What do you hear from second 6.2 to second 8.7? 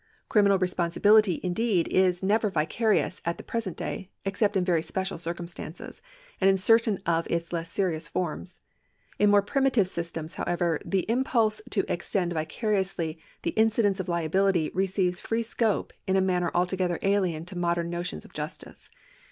and in certain of its less serious forms.